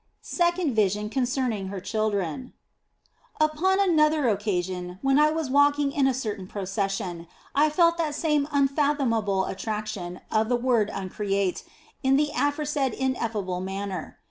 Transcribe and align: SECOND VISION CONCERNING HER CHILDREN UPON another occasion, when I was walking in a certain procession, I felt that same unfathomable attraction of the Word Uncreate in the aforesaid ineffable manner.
SECOND 0.23 0.75
VISION 0.75 1.11
CONCERNING 1.11 1.67
HER 1.67 1.79
CHILDREN 1.79 2.53
UPON 3.39 3.79
another 3.79 4.27
occasion, 4.29 4.97
when 5.03 5.19
I 5.19 5.29
was 5.29 5.51
walking 5.51 5.91
in 5.91 6.07
a 6.07 6.13
certain 6.15 6.47
procession, 6.47 7.27
I 7.53 7.69
felt 7.69 7.99
that 7.99 8.15
same 8.15 8.47
unfathomable 8.51 9.45
attraction 9.45 10.21
of 10.31 10.49
the 10.49 10.55
Word 10.55 10.89
Uncreate 10.91 11.61
in 12.01 12.15
the 12.17 12.31
aforesaid 12.35 12.93
ineffable 12.95 13.61
manner. 13.61 14.17